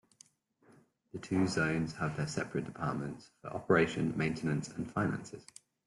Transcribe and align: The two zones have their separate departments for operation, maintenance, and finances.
The 1.13 1.19
two 1.19 1.45
zones 1.45 1.93
have 1.97 2.17
their 2.17 2.25
separate 2.25 2.65
departments 2.65 3.29
for 3.39 3.49
operation, 3.51 4.17
maintenance, 4.17 4.67
and 4.67 4.91
finances. 4.91 5.45